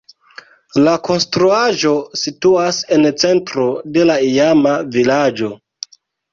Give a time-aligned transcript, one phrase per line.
[0.87, 1.91] La konstruaĵo
[2.23, 3.69] situas en centro
[4.01, 5.55] de la iama vilaĝo.